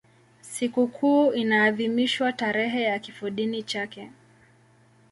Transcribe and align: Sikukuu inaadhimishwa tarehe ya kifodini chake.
Sikukuu 0.41 1.33
inaadhimishwa 1.33 2.33
tarehe 2.33 2.81
ya 2.83 2.99
kifodini 2.99 3.63
chake. 3.63 4.09